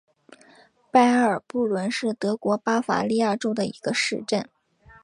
[0.89, 4.49] 拜埃尔布伦是德国巴伐利亚州的一个市镇。